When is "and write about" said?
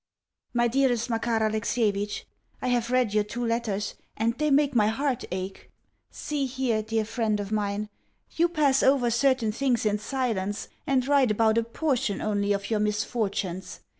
10.87-11.59